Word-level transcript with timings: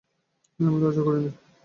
না, 0.59 0.65
আমি 0.67 0.77
লজ্জা 0.81 1.01
করি 1.03 1.19
নে। 1.23 1.31